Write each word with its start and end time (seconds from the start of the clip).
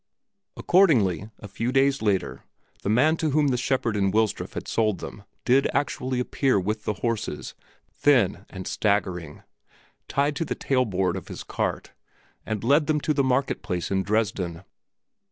Accordingly, 0.57 1.29
a 1.37 1.47
few 1.47 1.71
days 1.71 2.01
later, 2.01 2.43
the 2.81 2.89
man 2.89 3.17
to 3.17 3.29
whom 3.29 3.49
the 3.49 3.55
shepherd 3.55 3.95
in 3.95 4.09
Wilsdruf 4.11 4.53
had 4.53 4.67
sold 4.67 4.97
them 4.97 5.25
did 5.45 5.67
actually 5.75 6.19
appear 6.19 6.59
with 6.59 6.85
the 6.85 6.95
horses, 7.05 7.53
thin 7.91 8.43
and 8.49 8.65
staggering, 8.65 9.43
tied 10.07 10.35
to 10.37 10.43
the 10.45 10.55
tailboard 10.55 11.15
of 11.15 11.27
his 11.27 11.43
cart, 11.43 11.91
and 12.47 12.63
led 12.63 12.87
them 12.87 12.99
to 13.01 13.13
the 13.13 13.23
market 13.23 13.61
place 13.61 13.91
in 13.91 14.01
Dresden. 14.01 14.63